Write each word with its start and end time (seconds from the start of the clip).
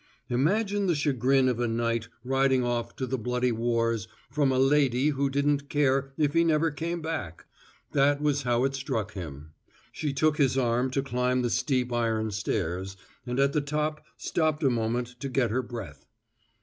Imagine 0.31 0.87
the 0.87 0.95
chagrin 0.95 1.47
of 1.47 1.59
a 1.59 1.67
knight 1.67 2.07
riding 2.23 2.63
off 2.63 2.95
to 2.95 3.05
the 3.05 3.19
bloody 3.19 3.51
wars 3.51 4.07
from 4.31 4.51
a 4.51 4.57
ladye 4.57 5.09
who 5.11 5.29
didn't 5.29 5.69
care 5.69 6.11
if 6.17 6.33
he 6.33 6.43
never 6.43 6.71
came 6.71 7.03
back. 7.03 7.45
That 7.91 8.19
was 8.19 8.41
how 8.41 8.63
it 8.63 8.73
struck 8.73 9.13
him. 9.13 9.51
She 9.91 10.11
took 10.11 10.37
his 10.39 10.57
arm 10.57 10.89
to 10.89 11.03
climb 11.03 11.43
the 11.43 11.51
steep 11.51 11.93
iron 11.93 12.31
stairs, 12.31 12.97
and 13.27 13.39
at 13.39 13.53
the 13.53 13.61
top 13.61 14.03
stopped 14.17 14.63
a 14.63 14.71
moment 14.71 15.19
to 15.19 15.29
get 15.29 15.51
her 15.51 15.61
breath. 15.61 16.03